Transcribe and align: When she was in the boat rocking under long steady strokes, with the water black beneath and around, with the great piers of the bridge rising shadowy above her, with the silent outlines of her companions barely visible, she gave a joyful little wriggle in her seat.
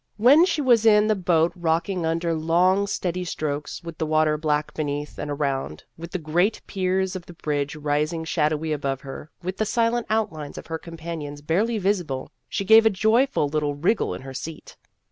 When 0.17 0.45
she 0.45 0.61
was 0.61 0.83
in 0.83 1.05
the 1.05 1.15
boat 1.15 1.51
rocking 1.55 2.07
under 2.07 2.33
long 2.33 2.87
steady 2.87 3.23
strokes, 3.23 3.83
with 3.83 3.99
the 3.99 4.05
water 4.07 4.35
black 4.35 4.73
beneath 4.73 5.19
and 5.19 5.29
around, 5.29 5.83
with 5.95 6.09
the 6.09 6.17
great 6.17 6.59
piers 6.65 7.15
of 7.15 7.27
the 7.27 7.33
bridge 7.35 7.75
rising 7.75 8.25
shadowy 8.25 8.73
above 8.73 9.01
her, 9.01 9.29
with 9.43 9.57
the 9.57 9.63
silent 9.67 10.07
outlines 10.09 10.57
of 10.57 10.65
her 10.65 10.79
companions 10.79 11.43
barely 11.43 11.77
visible, 11.77 12.31
she 12.49 12.65
gave 12.65 12.87
a 12.87 12.89
joyful 12.89 13.47
little 13.47 13.75
wriggle 13.75 14.15
in 14.15 14.23
her 14.23 14.33
seat. 14.33 14.75